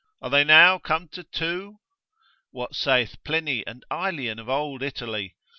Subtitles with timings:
[0.19, 1.77] Are they now come to two?
[2.49, 5.35] What saith Pliny and Aelian of old Italy?